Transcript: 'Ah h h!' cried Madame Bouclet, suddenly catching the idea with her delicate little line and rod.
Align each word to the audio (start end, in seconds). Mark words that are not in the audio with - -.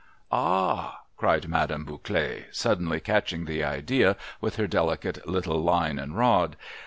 'Ah 0.31 0.77
h 0.81 0.93
h!' 0.93 0.97
cried 1.17 1.47
Madame 1.47 1.85
Bouclet, 1.85 2.45
suddenly 2.51 2.99
catching 2.99 3.45
the 3.45 3.63
idea 3.63 4.17
with 4.39 4.55
her 4.55 4.65
delicate 4.65 5.27
little 5.27 5.61
line 5.61 5.99
and 5.99 6.17
rod. 6.17 6.55